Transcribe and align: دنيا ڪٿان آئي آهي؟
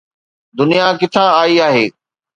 دنيا 0.57 0.87
ڪٿان 0.99 1.29
آئي 1.41 1.55
آهي؟ 1.67 1.85